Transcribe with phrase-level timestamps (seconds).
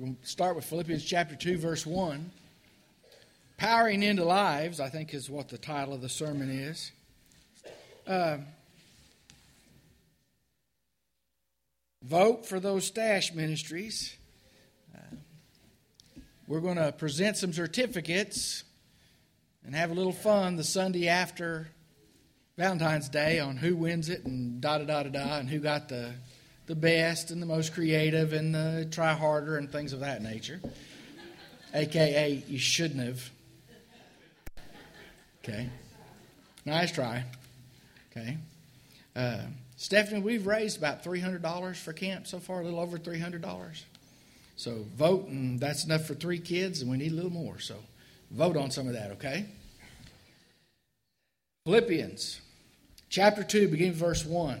[0.00, 2.30] We'll start with Philippians chapter 2, verse 1.
[3.56, 6.92] Powering into Lives, I think, is what the title of the sermon is.
[8.06, 8.38] Uh,
[12.04, 14.16] vote for those stash ministries.
[14.94, 15.16] Uh,
[16.46, 18.62] we're going to present some certificates
[19.66, 21.70] and have a little fun the Sunday after
[22.56, 25.88] Valentine's Day on who wins it and da da da da da and who got
[25.88, 26.14] the
[26.68, 30.60] the best and the most creative and the try harder and things of that nature.
[31.74, 33.30] AKA, you shouldn't have.
[35.42, 35.68] Okay.
[36.66, 37.24] Nice try.
[38.12, 38.36] Okay.
[39.16, 39.38] Uh,
[39.76, 43.82] Stephanie, we've raised about $300 for camp so far, a little over $300.
[44.56, 47.58] So vote, and that's enough for three kids, and we need a little more.
[47.60, 47.76] So
[48.30, 49.46] vote on some of that, okay?
[51.64, 52.40] Philippians
[53.08, 54.60] chapter 2, beginning verse 1.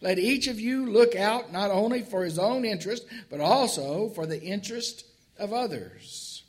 [0.00, 4.26] Let each of you look out not only for his own interest, but also for
[4.26, 5.04] the interest
[5.38, 6.42] of others.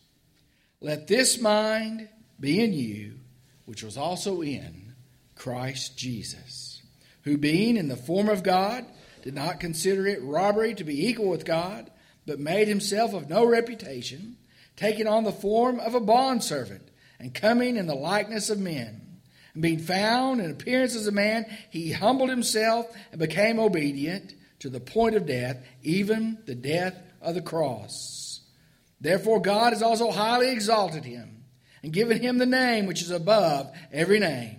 [0.80, 3.20] Let this mind be in you,
[3.66, 4.94] which was also in
[5.36, 6.82] Christ Jesus,
[7.24, 8.86] who being in the form of God,
[9.22, 11.92] did not consider it robbery to be equal with God,
[12.26, 14.38] but made himself of no reputation,
[14.76, 19.01] taking on the form of a bondservant, and coming in the likeness of men.
[19.54, 24.70] And being found in appearance as a man, he humbled himself and became obedient to
[24.70, 28.42] the point of death, even the death of the cross.
[29.00, 31.44] Therefore, God has also highly exalted him
[31.84, 34.58] and given him the name which is above every name,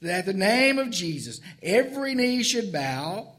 [0.00, 3.32] that at the name of Jesus every knee should bow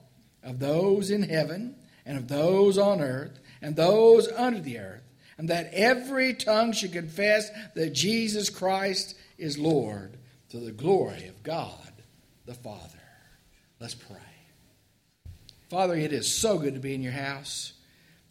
[0.43, 1.75] of those in heaven
[2.05, 5.01] and of those on earth and those under the earth,
[5.37, 10.17] and that every tongue should confess that Jesus Christ is Lord
[10.55, 11.91] to the glory of God
[12.45, 13.01] the Father.
[13.81, 14.15] Let's pray.
[15.69, 17.73] Father, it is so good to be in your house.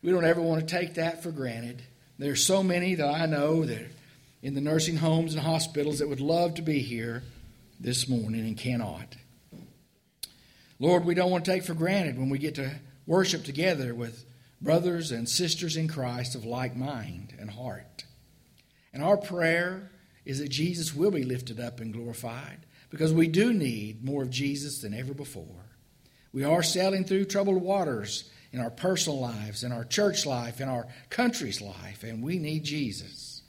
[0.03, 1.83] We don't ever want to take that for granted.
[2.19, 3.91] There are so many that I know that
[4.43, 7.25] in the nursing homes and hospitals that would love to be here
[7.79, 9.17] this morning and cannot.
[10.79, 12.71] Lord, we don't want to take for granted when we get to
[13.06, 14.25] worship together with
[14.62, 18.05] brothers and sisters in Christ of like mind and heart.
[18.95, 19.91] And our prayer
[20.25, 24.31] is that Jesus will be lifted up and glorified because we do need more of
[24.31, 25.65] Jesus than ever before.
[26.33, 30.69] We are sailing through troubled waters in our personal lives, in our church life, in
[30.69, 33.43] our country's life, and we need Jesus.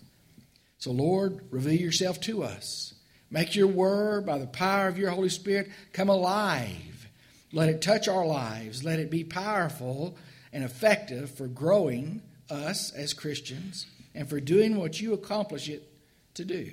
[0.79, 2.93] So, Lord, reveal yourself to us.
[3.31, 7.07] Make your word by the power of your Holy Spirit come alive.
[7.51, 8.83] Let it touch our lives.
[8.83, 10.17] Let it be powerful
[10.51, 15.87] and effective for growing us as Christians and for doing what you accomplish it
[16.35, 16.71] to do.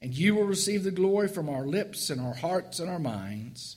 [0.00, 3.76] And you will receive the glory from our lips and our hearts and our minds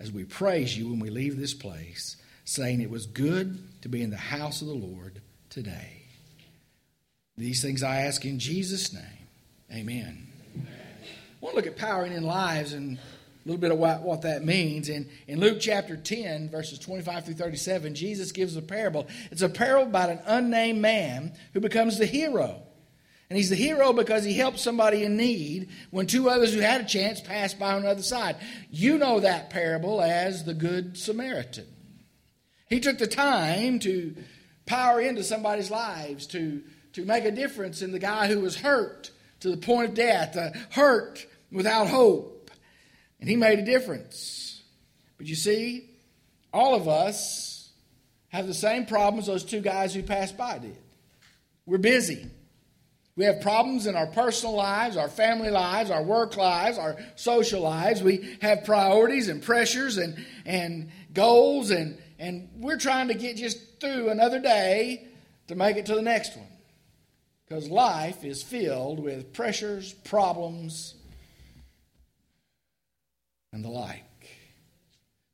[0.00, 4.02] as we praise you when we leave this place, saying it was good to be
[4.02, 5.20] in the house of the Lord
[5.50, 6.02] today.
[7.36, 9.02] These things I ask in Jesus' name.
[9.70, 10.26] Amen.
[10.54, 10.68] Amen.
[11.02, 13.00] I want to look at powering in lives and a
[13.44, 14.88] little bit of what, what that means.
[14.88, 19.06] In, in Luke chapter 10, verses 25 through 37, Jesus gives a parable.
[19.30, 22.62] It's a parable about an unnamed man who becomes the hero
[23.28, 26.80] and he's the hero because he helped somebody in need when two others who had
[26.80, 28.36] a chance passed by on the other side.
[28.70, 31.66] You know that parable as the Good Samaritan.
[32.68, 34.14] He took the time to
[34.64, 39.10] power into somebody's lives, to, to make a difference in the guy who was hurt
[39.40, 42.50] to the point of death, uh, hurt without hope.
[43.20, 44.62] And he made a difference.
[45.18, 45.88] But you see,
[46.52, 47.70] all of us
[48.28, 50.78] have the same problems those two guys who passed by did.
[51.64, 52.28] We're busy.
[53.16, 57.62] We have problems in our personal lives, our family lives, our work lives, our social
[57.62, 58.02] lives.
[58.02, 63.80] We have priorities and pressures and, and goals, and, and we're trying to get just
[63.80, 65.08] through another day
[65.48, 66.46] to make it to the next one.
[67.48, 70.94] Because life is filled with pressures, problems,
[73.52, 74.02] and the like.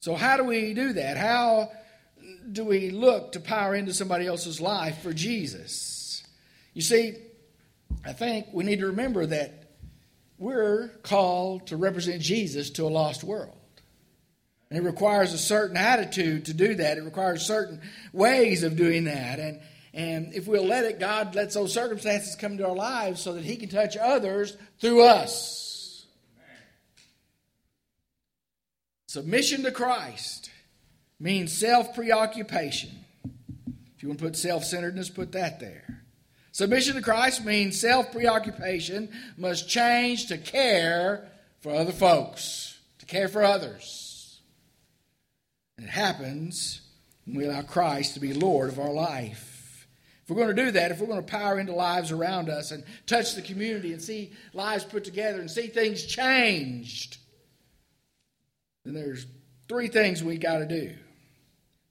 [0.01, 1.17] So, how do we do that?
[1.17, 1.73] How
[2.53, 6.23] do we look to power into somebody else's life for Jesus?
[6.75, 7.17] You see,
[8.05, 9.63] I think we need to remember that
[10.39, 13.57] we're called to represent Jesus to a lost world.
[14.71, 16.99] And it requires a certain attitude to do that.
[16.99, 17.81] It requires certain
[18.13, 19.39] ways of doing that.
[19.39, 19.61] And,
[19.93, 23.45] And if we'll let it, God lets those circumstances come into our lives so that
[23.45, 26.07] He can touch others through us.
[29.07, 30.51] Submission to Christ
[31.21, 33.05] means self preoccupation.
[33.95, 36.02] If you want to put self centeredness, put that there.
[36.53, 39.09] Submission to Christ means self preoccupation
[39.39, 41.29] must change to care
[41.61, 44.41] for other folks, to care for others.
[45.79, 46.83] And it happens
[47.25, 49.89] when we allow Christ to be Lord of our life.
[50.23, 52.71] If we're going to do that, if we're going to power into lives around us
[52.71, 57.17] and touch the community and see lives put together and see things changed,
[58.85, 59.27] then there's
[59.69, 60.93] three things we got to do.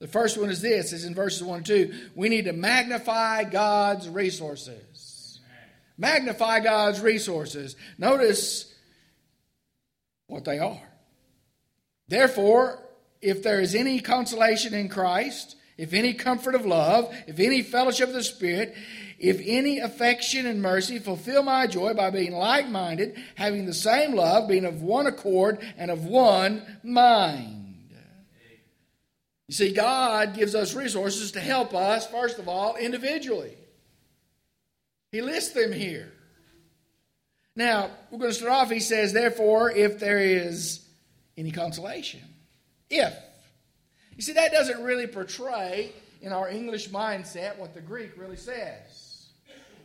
[0.02, 1.94] The first one is this is in verses 1 and 2.
[2.16, 5.38] We need to magnify God's resources.
[5.96, 7.76] Magnify God's resources.
[7.98, 8.74] Notice
[10.26, 10.82] what they are.
[12.08, 12.80] Therefore,
[13.20, 18.08] if there is any consolation in Christ, if any comfort of love, if any fellowship
[18.08, 18.74] of the Spirit,
[19.20, 24.16] if any affection and mercy, fulfill my joy by being like minded, having the same
[24.16, 27.61] love, being of one accord and of one mind.
[29.52, 33.54] You see, God gives us resources to help us, first of all, individually.
[35.10, 36.10] He lists them here.
[37.54, 38.70] Now, we're going to start off.
[38.70, 40.80] He says, therefore, if there is
[41.36, 42.22] any consolation.
[42.88, 43.12] If.
[44.16, 49.26] You see, that doesn't really portray in our English mindset what the Greek really says.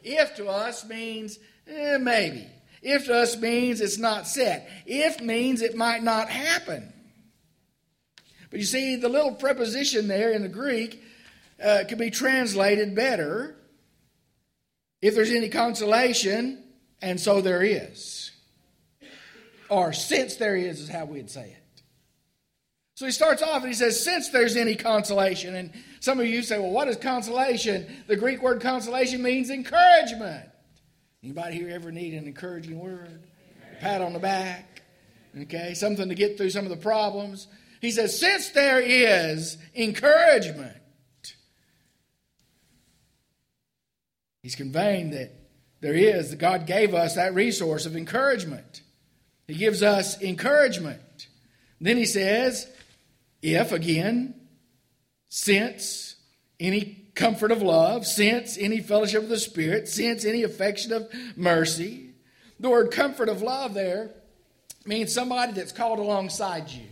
[0.02, 2.48] If to us means eh, maybe.
[2.81, 4.70] If to us means it's not set.
[4.86, 6.94] If means it might not happen.
[8.50, 11.04] But you see, the little preposition there in the Greek
[11.64, 13.56] uh, could be translated better
[15.02, 16.64] if there's any consolation,
[17.02, 18.32] and so there is.
[19.70, 21.82] Or since there is, is how we'd say it.
[22.96, 25.54] So he starts off and he says, since there's any consolation.
[25.54, 27.86] And some of you say, well, what is consolation?
[28.08, 30.50] The Greek word consolation means encouragement.
[31.24, 33.22] Anybody here ever need an encouraging word?
[33.72, 34.82] A pat on the back?
[35.42, 37.48] Okay, something to get through some of the problems.
[37.81, 40.75] He says, since there is encouragement,
[44.41, 45.31] he's conveying that
[45.81, 48.81] there is, that God gave us that resource of encouragement.
[49.47, 51.27] He gives us encouragement.
[51.79, 52.68] Then he says,
[53.41, 54.33] if, again,
[55.29, 56.15] since
[56.59, 62.12] any comfort of love, since any fellowship of the Spirit, since any affection of mercy.
[62.59, 64.12] The word comfort of love there
[64.85, 66.85] means somebody that's called alongside you.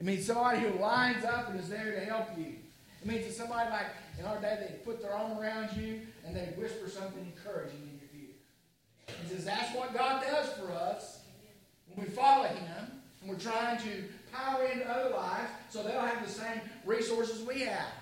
[0.00, 2.54] It means somebody who lines up and is there to help you.
[3.02, 3.86] It means that somebody like
[4.18, 8.00] in our day, they put their arm around you and they whisper something encouraging in
[8.00, 9.16] your ear.
[9.22, 11.20] He says that's what God does for us
[11.94, 16.26] when we follow Him and we're trying to power into other lives so they'll have
[16.26, 17.92] the same resources we have.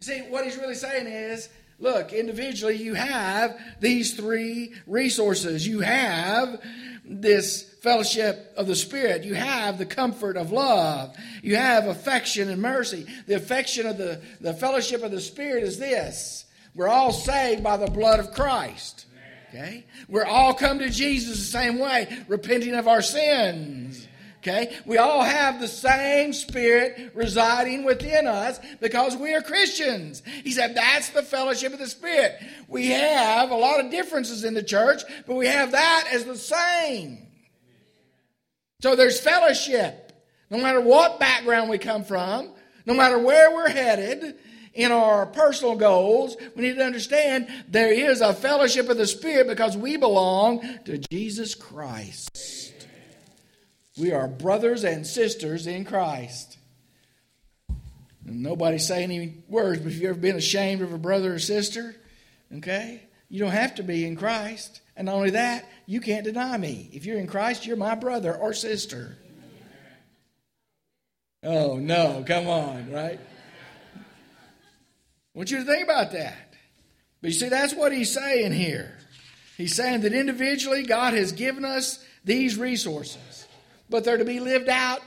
[0.00, 1.48] You see, what he's really saying is
[1.78, 5.66] look, individually, you have these three resources.
[5.66, 6.60] You have
[7.04, 9.22] this fellowship of the Spirit.
[9.22, 11.16] You have the comfort of love.
[11.40, 13.06] You have affection and mercy.
[13.28, 17.76] The affection of the, the fellowship of the Spirit is this we're all saved by
[17.76, 19.06] the blood of Christ.
[19.50, 19.84] Okay?
[20.08, 24.08] We're all come to Jesus the same way, repenting of our sins.
[24.38, 24.76] Okay?
[24.84, 30.24] We all have the same spirit residing within us because we are Christians.
[30.42, 32.36] He said that's the fellowship of the Spirit.
[32.66, 36.36] We have a lot of differences in the church, but we have that as the
[36.36, 37.25] same.
[38.80, 40.12] So there's fellowship.
[40.50, 42.50] No matter what background we come from,
[42.84, 44.36] no matter where we're headed,
[44.76, 49.48] in our personal goals, we need to understand there is a fellowship of the Spirit
[49.48, 52.76] because we belong to Jesus Christ.
[53.98, 56.58] We are brothers and sisters in Christ.
[58.26, 61.38] And nobody say any words, but if you've ever been ashamed of a brother or
[61.38, 61.96] sister,
[62.56, 64.80] okay, you don't have to be in Christ.
[64.96, 66.90] And not only that, you can't deny me.
[66.92, 69.16] If you're in Christ, you're my brother or sister.
[71.42, 73.20] Oh, no, come on, right?
[73.94, 74.00] I
[75.34, 76.54] want you to think about that.
[77.20, 78.96] But you see, that's what he's saying here.
[79.56, 83.46] He's saying that individually, God has given us these resources
[83.88, 85.00] but they're to be lived out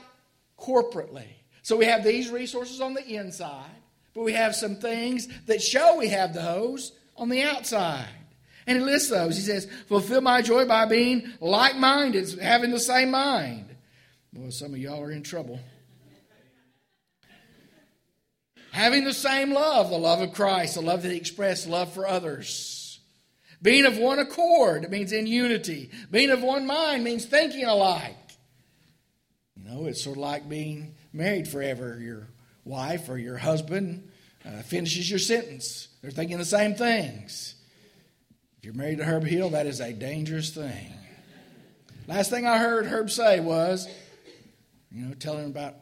[0.58, 1.26] corporately.
[1.62, 3.70] So we have these resources on the inside,
[4.14, 8.08] but we have some things that show we have those on the outside.
[8.66, 9.36] And he lists those.
[9.36, 13.74] He says, Fulfill my joy by being like minded, having the same mind.
[14.32, 15.58] Boy, some of y'all are in trouble.
[18.70, 22.06] having the same love, the love of Christ, the love that he expressed, love for
[22.06, 23.00] others.
[23.62, 25.90] Being of one accord, it means in unity.
[26.10, 28.16] Being of one mind means thinking alike.
[29.56, 31.98] You know, it's sort of like being married forever.
[32.00, 32.28] Your
[32.64, 34.08] wife or your husband
[34.46, 35.88] uh, finishes your sentence.
[36.02, 37.54] They're thinking the same things.
[38.58, 40.94] If you're married to Herb Hill, that is a dangerous thing.
[42.06, 43.88] Last thing I heard Herb say was,
[44.90, 45.74] you know, telling about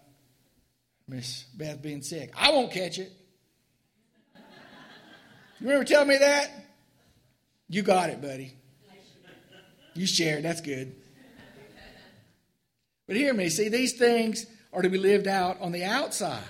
[1.09, 2.33] Miss Beth being sick.
[2.37, 3.13] I won't catch it.
[5.61, 6.51] You remember telling me that?
[7.69, 8.55] You got it, buddy.
[9.95, 10.45] You shared.
[10.45, 10.95] That's good.
[13.07, 13.49] But hear me.
[13.49, 16.43] See, these things are to be lived out on the outside.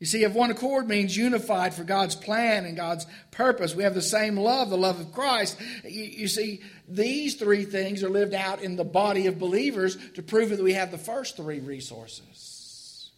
[0.00, 3.94] You see, if one accord means unified for God's plan and God's purpose, we have
[3.94, 5.58] the same love, the love of Christ.
[5.84, 10.22] You, you, see, these three things are lived out in the body of believers to
[10.22, 13.10] prove that we have the first three resources.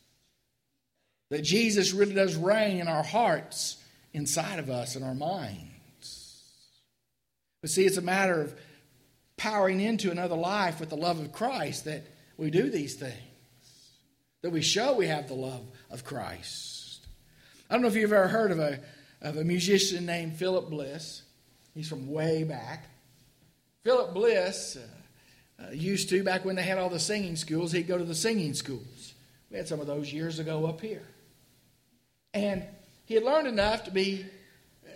[1.30, 3.76] That Jesus really does reign in our hearts,
[4.12, 6.42] inside of us, in our minds.
[7.60, 8.58] But see, it's a matter of
[9.36, 12.02] powering into another life with the love of Christ that
[12.36, 13.14] we do these things,
[14.42, 16.70] that we show we have the love of Christ.
[17.72, 18.80] I don't know if you've ever heard of a,
[19.22, 21.22] of a musician named Philip Bliss.
[21.72, 22.84] He's from way back.
[23.82, 27.88] Philip Bliss uh, uh, used to, back when they had all the singing schools, he'd
[27.88, 29.14] go to the singing schools.
[29.50, 31.00] We had some of those years ago up here.
[32.34, 32.62] And
[33.06, 34.26] he had learned enough to be
[34.86, 34.90] uh,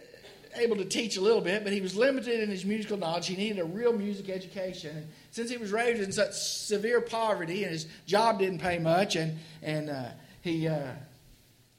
[0.57, 3.27] able to teach a little bit, but he was limited in his musical knowledge.
[3.27, 4.95] He needed a real music education.
[4.95, 9.17] And since he was raised in such severe poverty and his job didn't pay much,
[9.17, 10.09] and, and uh,
[10.43, 10.69] he.
[10.69, 10.93] Uh,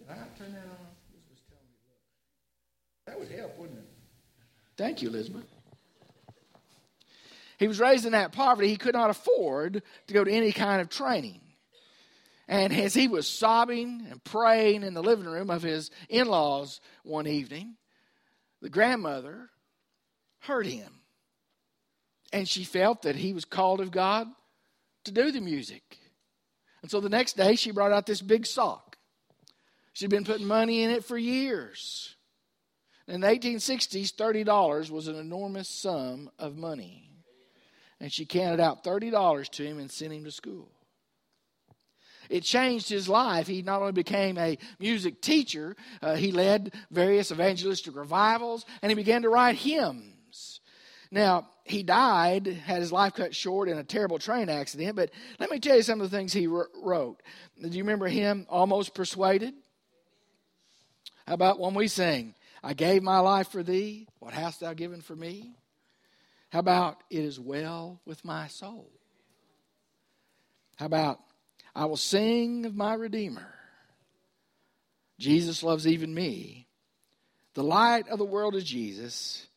[0.07, 0.76] did I turn that on?
[3.17, 3.85] That would help, wouldn't it?
[4.75, 5.45] Thank you, Elizabeth.
[7.57, 8.67] He was raised in that poverty.
[8.67, 11.41] He could not afford to go to any kind of training.
[12.47, 16.79] And as he was sobbing and praying in the living room of his in laws
[17.03, 17.75] one evening,
[18.61, 19.49] the grandmother
[20.41, 20.91] heard him.
[22.31, 24.27] And she felt that he was called of God
[25.05, 25.97] to do the music.
[26.83, 28.97] And so the next day, she brought out this big sock.
[29.93, 32.16] She'd been putting money in it for years.
[33.07, 37.09] In the 1860s, $30 was an enormous sum of money.
[37.99, 40.69] And she counted out $30 to him and sent him to school.
[42.29, 43.47] It changed his life.
[43.47, 48.95] He not only became a music teacher, uh, he led various evangelistic revivals, and he
[48.95, 50.59] began to write hymns.
[51.09, 55.49] Now, he died, had his life cut short in a terrible train accident, but let
[55.49, 57.21] me tell you some of the things he wrote.
[57.61, 59.53] Do you remember him, Almost Persuaded?
[61.25, 62.35] How about one we sing?
[62.63, 64.07] I gave my life for thee.
[64.19, 65.55] What hast thou given for me?
[66.49, 68.91] How about it is well with my soul?
[70.77, 71.19] How about
[71.75, 73.53] I will sing of my Redeemer?
[75.19, 76.67] Jesus loves even me.
[77.55, 79.47] The light of the world is Jesus.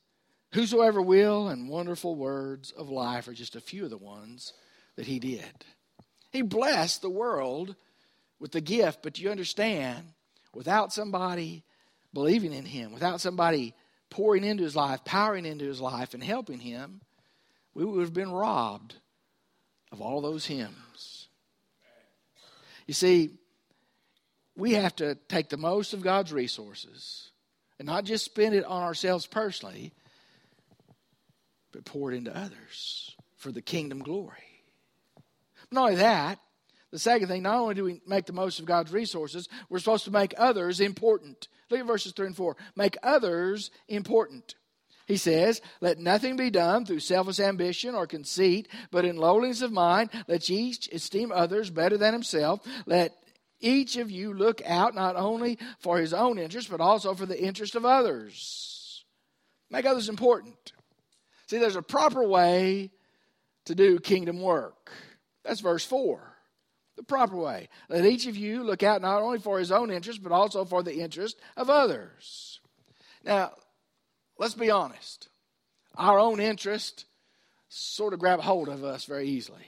[0.52, 4.52] Whosoever will and wonderful words of life are just a few of the ones
[4.96, 5.64] that he did.
[6.32, 7.76] He blessed the world
[8.38, 10.14] with the gift, but you understand,
[10.54, 11.64] without somebody
[12.12, 13.74] believing in him, without somebody
[14.10, 17.00] pouring into his life, powering into his life, and helping him,
[17.74, 18.94] we would have been robbed
[19.92, 21.28] of all those hymns.
[22.86, 23.30] You see,
[24.56, 27.30] we have to take the most of God's resources
[27.78, 29.92] and not just spend it on ourselves personally,
[31.72, 34.64] but pour it into others for the kingdom glory.
[35.70, 36.40] Not only that,
[36.90, 40.04] the second thing, not only do we make the most of God's resources, we're supposed
[40.04, 41.48] to make others important.
[41.70, 42.56] Look at verses 3 and 4.
[42.76, 44.54] Make others important.
[45.06, 49.72] He says, Let nothing be done through selfish ambition or conceit, but in lowliness of
[49.72, 52.60] mind, let each esteem others better than himself.
[52.86, 53.16] Let
[53.60, 57.40] each of you look out not only for his own interest, but also for the
[57.40, 59.04] interest of others.
[59.70, 60.72] Make others important.
[61.46, 62.90] See, there's a proper way
[63.66, 64.90] to do kingdom work.
[65.44, 66.29] That's verse 4
[67.00, 67.68] the proper way.
[67.88, 70.82] Let each of you look out not only for his own interest, but also for
[70.82, 72.60] the interest of others.
[73.24, 73.52] Now,
[74.38, 75.28] let's be honest.
[75.96, 77.06] Our own interest
[77.68, 79.64] sort of grab hold of us very easily.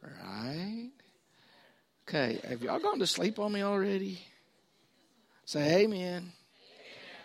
[0.00, 0.90] Right?
[2.08, 4.20] Okay, have y'all gone to sleep on me already?
[5.44, 6.32] Say amen.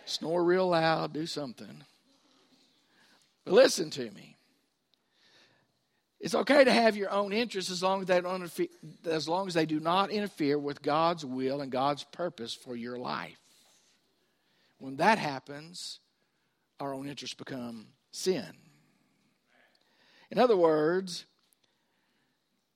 [0.06, 1.84] Snore real loud, do something.
[3.46, 4.31] But listen to me.
[6.22, 8.52] It's okay to have your own interests as long as they don't
[9.06, 12.98] as long as they do not interfere with God's will and God's purpose for your
[12.98, 13.40] life.
[14.78, 16.00] When that happens,
[16.80, 18.54] our own interests become sin.
[20.30, 21.26] In other words,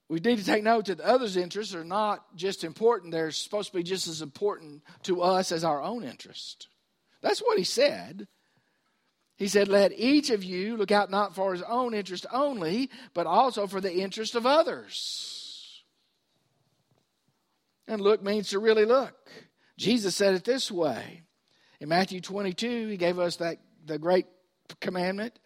[0.09, 3.77] we need to take note that others' interests are not just important, they're supposed to
[3.77, 6.67] be just as important to us as our own interest.
[7.21, 8.27] That's what he said.
[9.37, 13.27] He said, Let each of you look out not for his own interest only, but
[13.27, 15.83] also for the interest of others.
[17.87, 19.13] And look means to really look.
[19.77, 21.23] Jesus said it this way
[21.79, 24.25] In Matthew 22, he gave us that the great
[24.79, 25.37] commandment.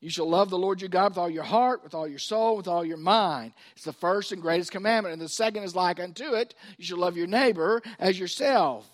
[0.00, 2.56] You shall love the Lord your God with all your heart, with all your soul,
[2.56, 3.52] with all your mind.
[3.76, 5.12] It's the first and greatest commandment.
[5.12, 6.56] And the second is like unto it.
[6.76, 8.84] You shall love your neighbor as yourself.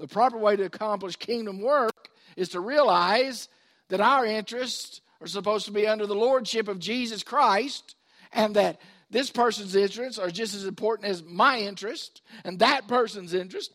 [0.00, 3.48] The proper way to accomplish kingdom work is to realize
[3.88, 7.96] that our interests are supposed to be under the lordship of Jesus Christ
[8.32, 8.80] and that
[9.10, 13.72] this person's interests are just as important as my interest and that person's interest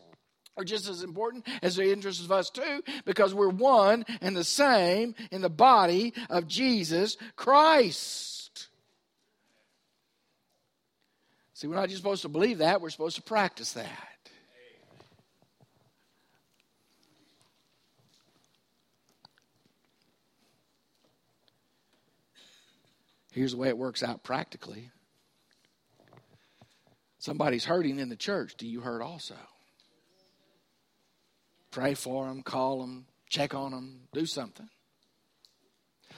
[0.56, 4.44] are just as important as the interests of us too because we're one and the
[4.44, 8.68] same in the body of Jesus Christ.
[11.56, 14.13] See, we're not just supposed to believe that, we're supposed to practice that.
[23.34, 24.92] Here's the way it works out practically.
[27.18, 28.54] Somebody's hurting in the church.
[28.58, 29.36] Do you hurt also?
[31.72, 34.70] Pray for them, call them, check on them, do something.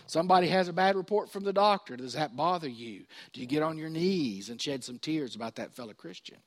[0.07, 1.95] Somebody has a bad report from the doctor.
[1.95, 3.05] Does that bother you?
[3.31, 6.37] Do you get on your knees and shed some tears about that fellow Christian?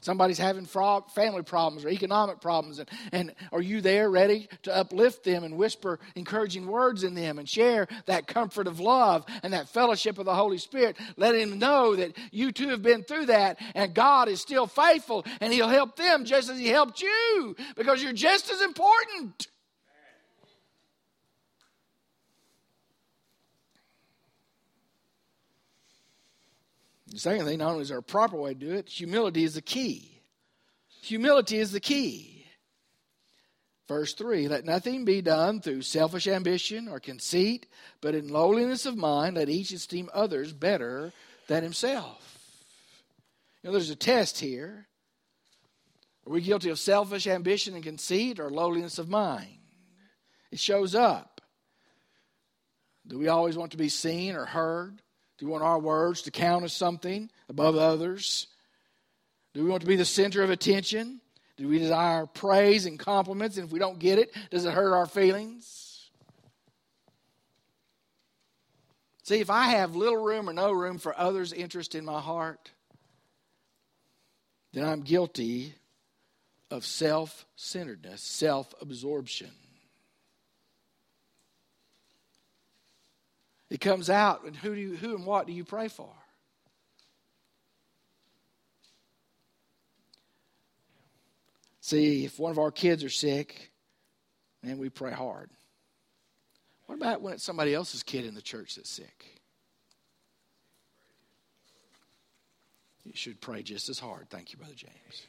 [0.00, 5.24] Somebody's having family problems or economic problems, and, and are you there ready to uplift
[5.24, 9.68] them and whisper encouraging words in them and share that comfort of love and that
[9.68, 10.96] fellowship of the Holy Spirit?
[11.16, 15.24] Let them know that you too have been through that, and God is still faithful,
[15.40, 19.48] and He'll help them just as He helped you because you're just as important.
[27.10, 29.54] The second thing, not only is there a proper way to do it, humility is
[29.54, 30.22] the key.
[31.02, 32.46] Humility is the key.
[33.88, 37.66] Verse 3 Let nothing be done through selfish ambition or conceit,
[38.00, 41.12] but in lowliness of mind, let each esteem others better
[41.48, 42.38] than himself.
[43.62, 44.86] You know, there's a test here.
[46.24, 49.58] Are we guilty of selfish ambition and conceit or lowliness of mind?
[50.52, 51.40] It shows up.
[53.06, 55.02] Do we always want to be seen or heard?
[55.40, 58.46] Do we want our words to count as something above others?
[59.54, 61.22] Do we want to be the center of attention?
[61.56, 63.56] Do we desire praise and compliments?
[63.56, 66.10] And if we don't get it, does it hurt our feelings?
[69.22, 72.70] See, if I have little room or no room for others' interest in my heart,
[74.74, 75.74] then I'm guilty
[76.70, 79.50] of self centeredness, self absorption.
[83.70, 86.10] It comes out, and who, do you, who and what do you pray for?
[91.80, 93.70] See, if one of our kids are sick,
[94.62, 95.50] man, we pray hard.
[96.86, 99.40] What about when it's somebody else's kid in the church that's sick?
[103.04, 104.28] You should pray just as hard.
[104.30, 105.26] Thank you, Brother James.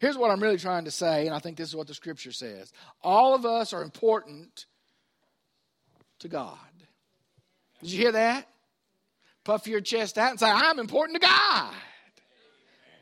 [0.00, 2.32] Here's what I'm really trying to say, and I think this is what the scripture
[2.32, 2.72] says.
[3.02, 4.64] All of us are important
[6.20, 6.56] to God.
[7.82, 8.46] Did you hear that?
[9.44, 11.74] Puff your chest out and say, I'm important to God.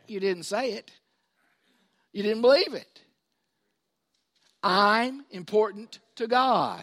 [0.06, 0.90] You didn't say it,
[2.12, 3.02] you didn't believe it.
[4.62, 6.82] I'm important to God.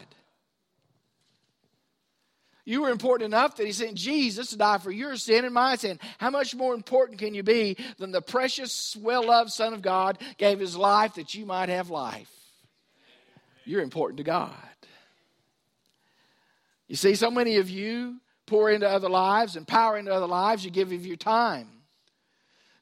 [2.68, 5.76] You were important enough that He sent Jesus to die for your sin and my
[5.76, 6.00] sin.
[6.18, 10.18] How much more important can you be than the precious, well loved Son of God
[10.38, 12.32] gave His life that you might have life?
[13.66, 14.54] You're important to God.
[16.88, 20.64] You see, so many of you pour into other lives and power into other lives.
[20.64, 21.68] You give of your time,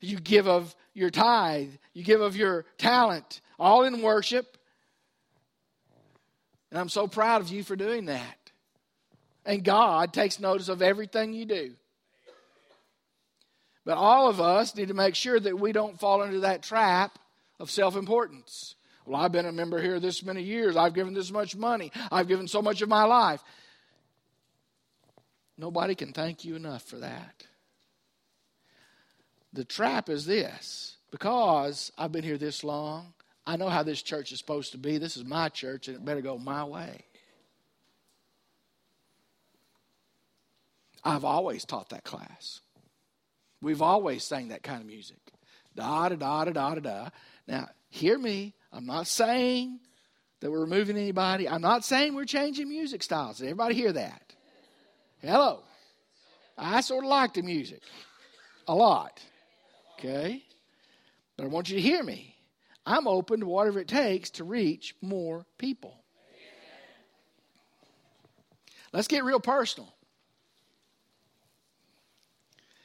[0.02, 4.58] you give of your tithe, you give of your talent, all in worship.
[6.70, 8.52] And I'm so proud of you for doing that.
[9.46, 11.74] And God takes notice of everything you do.
[13.86, 17.20] But all of us need to make sure that we don't fall into that trap
[17.60, 18.76] of self importance.
[19.06, 20.78] Well, I've been a member here this many years.
[20.78, 21.92] I've given this much money.
[22.12, 23.44] I've given so much of my life.
[25.58, 27.46] Nobody can thank you enough for that.
[29.54, 33.14] The trap is this because I've been here this long,
[33.46, 34.98] I know how this church is supposed to be.
[34.98, 37.02] This is my church, and it better go my way.
[41.04, 42.62] I've always taught that class.
[43.62, 45.18] We've always sang that kind of music.
[45.76, 47.10] Da da da da da da.
[47.48, 48.54] Now, hear me.
[48.72, 49.80] I'm not saying
[50.40, 51.48] that we're removing anybody.
[51.48, 53.38] I'm not saying we're changing music styles.
[53.38, 54.33] Did everybody hear that?
[55.24, 55.62] Hello.
[56.58, 57.82] I sort of like the music
[58.68, 59.22] a lot.
[59.98, 60.44] Okay?
[61.38, 62.36] But I want you to hear me.
[62.86, 65.98] I'm open to whatever it takes to reach more people.
[68.92, 69.94] Let's get real personal.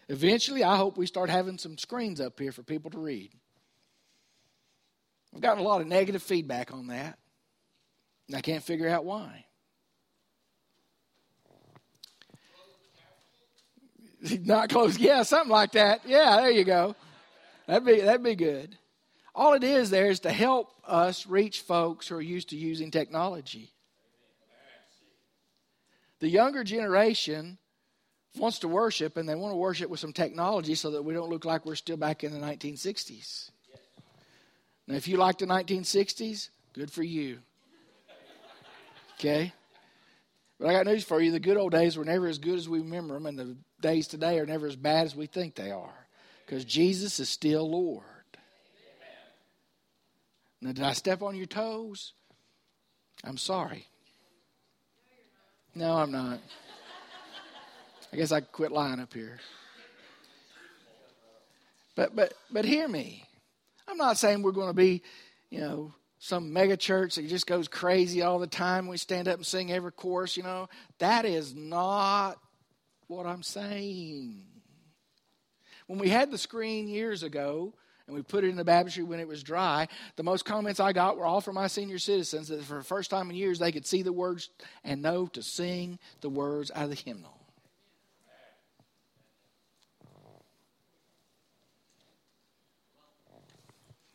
[0.08, 3.30] Eventually, I hope we start having some screens up here for people to read.
[5.34, 7.18] I've gotten a lot of negative feedback on that,
[8.28, 9.44] and I can't figure out why.
[14.44, 14.98] Not close.
[14.98, 16.00] Yeah, something like that.
[16.06, 16.96] Yeah, there you go.
[17.66, 18.76] That'd be that'd be good.
[19.34, 22.90] All it is there is to help us reach folks who are used to using
[22.90, 23.72] technology.
[26.20, 27.58] The younger generation
[28.36, 31.30] wants to worship, and they want to worship with some technology so that we don't
[31.30, 33.50] look like we're still back in the 1960s.
[34.88, 37.38] Now, if you like the 1960s, good for you.
[39.14, 39.52] Okay?
[40.58, 41.30] But I got news for you.
[41.30, 44.08] The good old days were never as good as we remember them, and the days
[44.08, 46.06] today are never as bad as we think they are.
[46.44, 48.04] Because Jesus is still Lord.
[50.60, 52.14] Now, did I step on your toes?
[53.22, 53.86] I'm sorry.
[55.74, 56.40] No, I'm not.
[58.12, 59.38] I guess I quit lying up here.
[61.94, 63.24] But but but hear me.
[63.86, 65.02] I'm not saying we're going to be,
[65.50, 68.88] you know, some mega church that just goes crazy all the time.
[68.88, 70.68] We stand up and sing every chorus, you know.
[70.98, 72.38] That is not
[73.08, 74.44] what I'm saying.
[75.86, 77.74] When we had the screen years ago,
[78.06, 79.86] and we put it in the baptistry when it was dry.
[80.16, 83.10] The most comments I got were all from my senior citizens that for the first
[83.10, 84.48] time in years they could see the words
[84.82, 87.38] and know to sing the words out of the hymnal.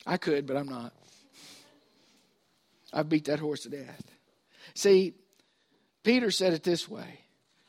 [0.08, 0.92] I could, but I'm not.
[2.92, 4.04] I've beat that horse to death.
[4.74, 5.14] See,
[6.04, 7.23] Peter said it this way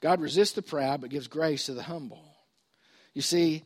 [0.05, 2.37] God resists the proud, but gives grace to the humble.
[3.15, 3.63] You see,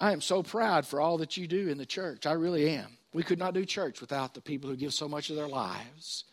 [0.00, 2.24] I am so proud for all that you do in the church.
[2.24, 2.96] I really am.
[3.12, 6.24] We could not do church without the people who give so much of their lives.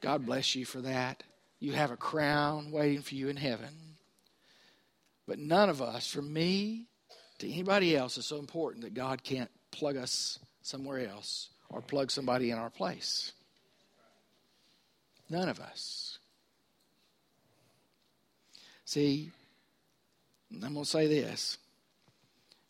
[0.00, 1.24] God bless you for that.
[1.60, 3.68] You have a crown waiting for you in heaven.
[5.26, 6.86] But none of us, from me
[7.40, 12.10] to anybody else, is so important that God can't plug us somewhere else or plug
[12.10, 13.32] somebody in our place.
[15.28, 16.17] None of us.
[18.88, 19.30] See,
[20.50, 21.58] I'm going to say this.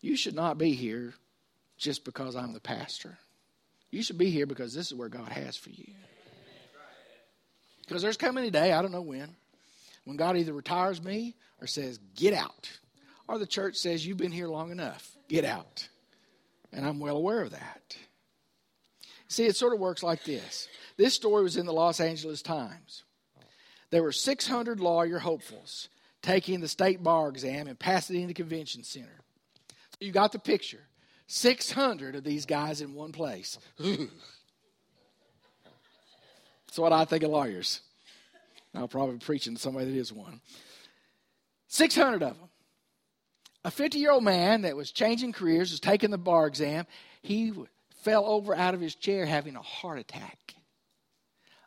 [0.01, 1.15] You should not be here
[1.77, 3.19] just because I'm the pastor.
[3.93, 5.93] You should be here because this is where God has for you.
[7.87, 9.37] Because there's coming a day, I don't know when,
[10.07, 12.69] when God either retires me or says, get out.
[13.29, 15.89] Or the church says, you've been here long enough, get out.
[16.73, 17.97] And I'm well aware of that.
[19.29, 20.67] See, it sort of works like this.
[20.97, 23.05] This story was in the Los Angeles Times.
[23.91, 25.89] There were 600 lawyer hopefuls
[26.23, 29.21] taking the state bar exam and passing it in Pasadena Convention Center.
[29.91, 30.81] So you got the picture.
[31.27, 33.59] 600 of these guys in one place.
[33.79, 34.09] That's
[36.77, 37.81] what I think of lawyers.
[38.75, 40.41] I'll probably be preaching to somebody that is one.
[41.69, 42.49] 600 of them.
[43.65, 46.87] A 50 year old man that was changing careers was taking the bar exam.
[47.23, 47.53] He
[48.03, 50.55] fell over out of his chair having a heart attack.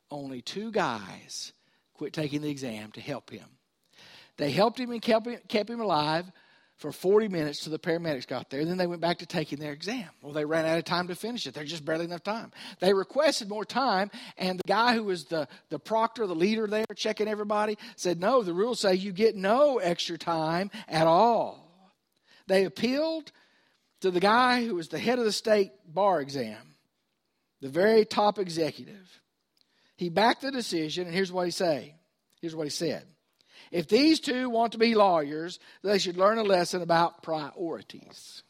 [0.10, 1.54] Only two guys
[1.94, 3.46] quit taking the exam to help him.
[4.42, 6.26] They helped him and kept him, kept him alive
[6.78, 8.66] for 40 minutes till the paramedics got there.
[8.66, 10.10] Then they went back to taking their exam.
[10.24, 11.54] Well, they ran out of time to finish it.
[11.54, 12.52] There's just barely enough time.
[12.80, 16.88] They requested more time, and the guy who was the, the proctor, the leader there,
[16.96, 21.94] checking everybody, said, No, the rules say you get no extra time at all.
[22.48, 23.32] They appealed
[24.00, 26.74] to the guy who was the head of the state bar exam,
[27.62, 29.22] the very top executive.
[29.98, 31.94] He backed the decision, and here's what he say.
[32.42, 33.06] Here's what he said.
[33.72, 38.44] If these two want to be lawyers, they should learn a lesson about priorities.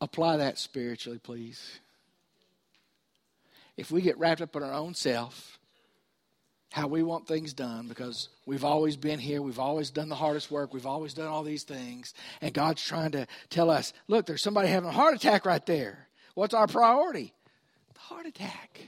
[0.00, 1.80] Apply that spiritually, please.
[3.76, 5.58] If we get wrapped up in our own self,
[6.74, 9.40] how we want things done because we've always been here.
[9.40, 10.74] We've always done the hardest work.
[10.74, 12.14] We've always done all these things.
[12.40, 16.08] And God's trying to tell us look, there's somebody having a heart attack right there.
[16.34, 17.32] What's our priority?
[17.92, 18.80] The heart attack.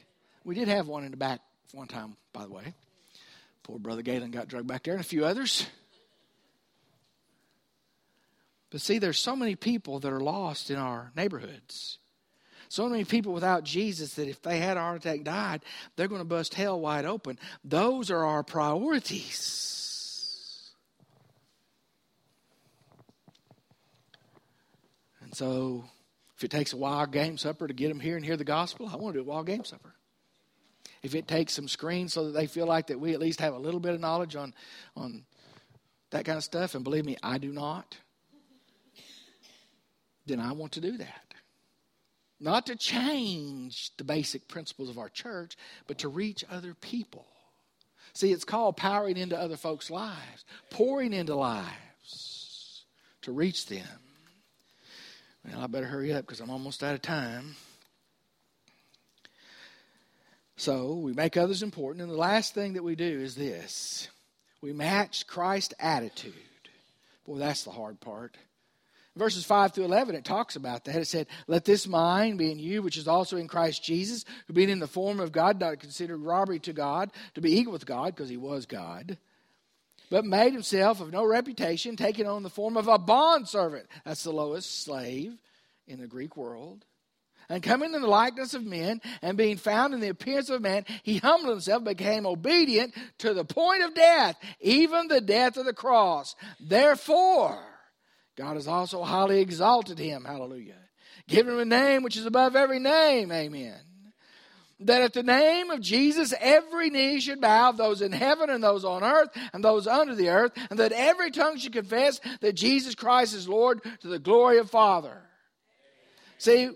[0.42, 1.38] We did have one in the back
[1.70, 2.74] one time, by the way.
[3.62, 5.64] Poor brother Galen got drugged back there and a few others.
[8.70, 11.98] But see, there's so many people that are lost in our neighborhoods.
[12.68, 16.20] So many people without Jesus that if they had a heart attack, died, they're going
[16.20, 17.38] to bust hell wide open.
[17.64, 19.76] Those are our priorities.
[25.22, 25.84] And so,
[26.36, 28.88] if it takes a wild game supper to get them here and hear the gospel,
[28.88, 29.94] I want to do a wild game supper.
[31.02, 33.54] If it takes some screens so that they feel like that we at least have
[33.54, 34.54] a little bit of knowledge on,
[34.96, 35.24] on
[36.10, 37.96] that kind of stuff, and believe me, I do not,
[40.26, 41.25] then I want to do that.
[42.38, 47.26] Not to change the basic principles of our church, but to reach other people.
[48.12, 52.84] See, it's called powering into other folks' lives, pouring into lives
[53.22, 53.86] to reach them.
[55.44, 57.56] Well, I better hurry up because I'm almost out of time.
[60.56, 62.02] So we make others important.
[62.02, 64.08] And the last thing that we do is this
[64.60, 66.32] we match Christ's attitude.
[67.26, 68.36] Boy, that's the hard part.
[69.16, 70.94] Verses 5 through 11, it talks about that.
[70.94, 74.52] It said, Let this mind be in you, which is also in Christ Jesus, who
[74.52, 77.86] being in the form of God, not considered robbery to God, to be equal with
[77.86, 79.16] God, because he was God,
[80.10, 83.86] but made himself of no reputation, taking on the form of a bondservant.
[84.04, 85.38] That's the lowest slave
[85.86, 86.84] in the Greek world.
[87.48, 90.84] And coming in the likeness of men, and being found in the appearance of man,
[91.02, 95.72] he humbled himself, became obedient to the point of death, even the death of the
[95.72, 96.34] cross.
[96.60, 97.62] Therefore,
[98.36, 100.24] God has also highly exalted him.
[100.24, 100.76] Hallelujah.
[101.26, 103.32] Given him a name which is above every name.
[103.32, 103.78] Amen.
[104.80, 108.84] That at the name of Jesus every knee should bow, those in heaven and those
[108.84, 112.94] on earth and those under the earth, and that every tongue should confess that Jesus
[112.94, 115.22] Christ is Lord to the glory of Father.
[116.36, 116.70] See,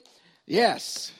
[0.46, 1.12] yes.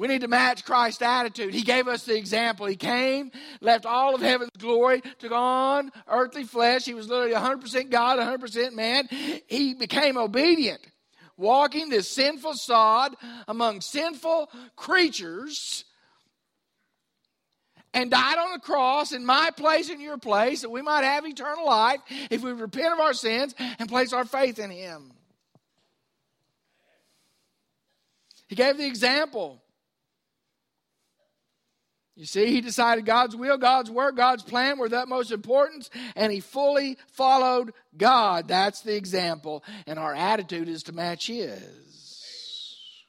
[0.00, 1.52] We need to match Christ's attitude.
[1.52, 2.64] He gave us the example.
[2.64, 6.86] He came, left all of heaven's glory, took on earthly flesh.
[6.86, 9.08] He was literally 100% God, 100% man.
[9.46, 10.80] He became obedient,
[11.36, 13.14] walking this sinful sod
[13.46, 15.84] among sinful creatures
[17.92, 21.26] and died on the cross in my place and your place that we might have
[21.26, 25.12] eternal life if we repent of our sins and place our faith in Him.
[28.48, 29.60] He gave the example.
[32.20, 36.30] You see, he decided God's will, God's work, God's plan were the utmost importance, and
[36.30, 38.46] he fully followed God.
[38.46, 43.06] That's the example, and our attitude is to match his.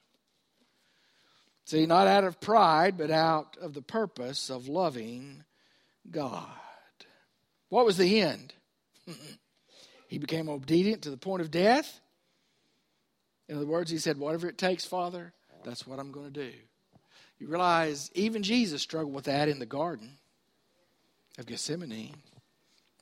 [1.65, 5.43] See, not out of pride, but out of the purpose of loving
[6.09, 6.47] God.
[7.67, 8.53] What was the end?
[10.07, 11.99] he became obedient to the point of death.
[13.49, 15.33] In other words, he said, Whatever it takes, Father,
[15.65, 16.53] that's what I'm going to do.
[17.41, 20.11] You realize even Jesus struggled with that in the Garden
[21.39, 22.13] of Gethsemane,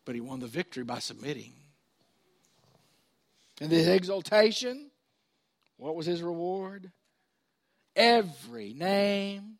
[0.06, 1.52] but he won the victory by submitting.
[3.60, 4.92] And the exaltation,
[5.76, 6.90] what was his reward?
[7.98, 9.58] Every name,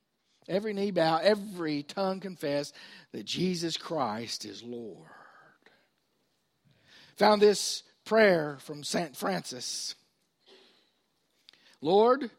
[0.48, 2.72] every knee bow, every tongue confess
[3.12, 5.10] that Jesus Christ is Lord.
[7.18, 9.14] Found this prayer from St.
[9.18, 9.96] Francis
[11.82, 12.32] Lord,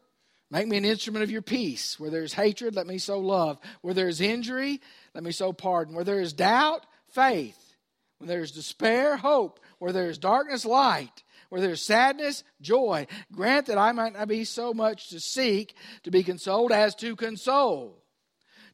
[0.51, 1.97] Make me an instrument of your peace.
[1.97, 3.57] Where there's hatred, let me sow love.
[3.79, 4.81] Where there's injury,
[5.15, 5.95] let me sow pardon.
[5.95, 7.57] Where there is doubt, faith.
[8.17, 9.61] When there's despair, hope.
[9.79, 11.23] Where there's darkness, light.
[11.47, 13.07] Where there's sadness, joy.
[13.31, 17.15] Grant that I might not be so much to seek to be consoled as to
[17.15, 18.03] console.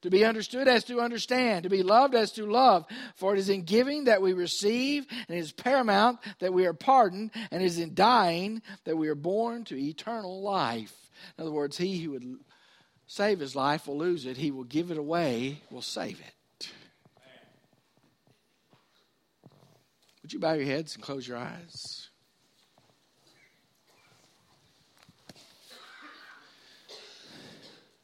[0.02, 2.86] To be understood as to understand, to be loved as to love.
[3.16, 6.74] For it is in giving that we receive, and it is paramount that we are
[6.74, 11.07] pardoned, and it is in dying that we are born to eternal life.
[11.38, 12.38] In other words, he who would
[13.08, 16.69] save his life will lose it, he will give it away, will save it.
[20.21, 22.10] Would you bow your heads and close your eyes?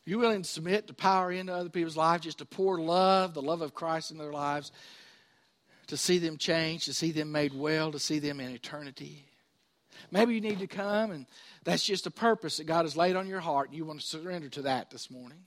[0.06, 3.34] Are you willing to submit to power into other people's lives, just to pour love,
[3.34, 4.72] the love of Christ in their lives,
[5.88, 9.26] to see them change, to see them made well, to see them in eternity?
[10.12, 11.26] Maybe you need to come and
[11.64, 13.70] that's just a purpose that God has laid on your heart.
[13.70, 15.40] And you want to surrender to that this morning.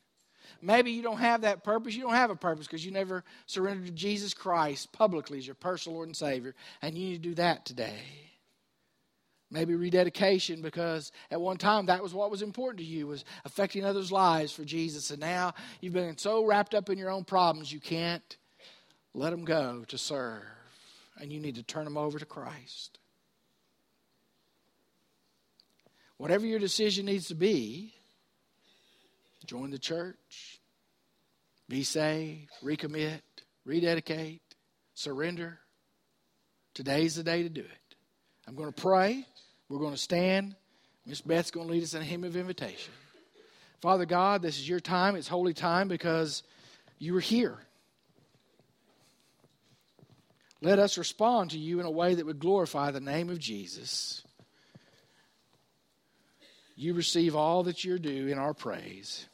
[0.63, 1.95] Maybe you don't have that purpose.
[1.95, 5.55] You don't have a purpose because you never surrendered to Jesus Christ publicly as your
[5.55, 6.55] personal Lord and Savior.
[6.83, 7.99] And you need to do that today.
[9.51, 13.85] Maybe rededication because at one time that was what was important to you was affecting
[13.85, 15.11] others' lives for Jesus.
[15.11, 18.37] And now you've been so wrapped up in your own problems you can't
[19.15, 20.43] let them go to serve.
[21.19, 22.99] And you need to turn them over to Christ.
[26.19, 27.93] Whatever your decision needs to be,
[29.45, 30.61] join the church,
[31.69, 33.21] be saved, recommit,
[33.65, 34.41] rededicate,
[34.95, 35.59] surrender.
[36.75, 37.95] Today's the day to do it.
[38.49, 39.27] I'm going to pray.
[39.69, 40.57] We're going to stand.
[41.05, 42.93] Miss Beth's going to lead us in a hymn of invitation.
[43.81, 45.17] Father God, this is your time.
[45.17, 46.43] It's holy time because
[46.99, 47.59] you are here.
[50.63, 54.26] Let us respond to you in a way that would glorify the name of Jesus
[56.77, 59.27] you receive all that you're due in our praise.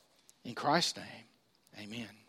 [0.44, 2.21] In Christ's name, amen.